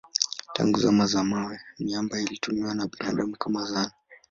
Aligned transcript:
Tangu 0.53 0.79
zama 0.79 1.05
za 1.05 1.23
mawe 1.23 1.59
miamba 1.79 2.19
ilitumiwa 2.21 2.75
na 2.75 2.87
binadamu 2.87 3.37
kama 3.37 3.65
zana. 3.65 3.91